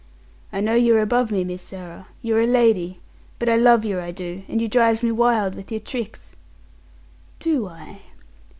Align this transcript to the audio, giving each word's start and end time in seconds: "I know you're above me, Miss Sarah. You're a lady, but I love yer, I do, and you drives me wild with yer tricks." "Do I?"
"I 0.51 0.61
know 0.61 0.73
you're 0.73 0.99
above 0.99 1.31
me, 1.31 1.43
Miss 1.43 1.61
Sarah. 1.61 2.07
You're 2.23 2.41
a 2.41 2.47
lady, 2.47 2.99
but 3.37 3.47
I 3.47 3.55
love 3.55 3.85
yer, 3.85 4.01
I 4.01 4.09
do, 4.09 4.41
and 4.47 4.59
you 4.59 4.67
drives 4.67 5.03
me 5.03 5.11
wild 5.11 5.53
with 5.53 5.71
yer 5.71 5.77
tricks." 5.77 6.35
"Do 7.37 7.67
I?" 7.67 8.01